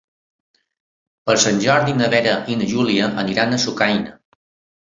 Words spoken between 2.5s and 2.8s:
i na